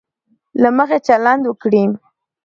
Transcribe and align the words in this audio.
له 0.61 0.69
مخي 0.77 0.99
چلند 1.07 1.43
وکړي. 1.47 1.83